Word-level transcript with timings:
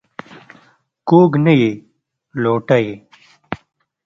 کوږ 1.07 1.31
نه 1.45 1.53
یې 1.61 1.71
لوټه 2.41 2.77
یې. 2.85 2.95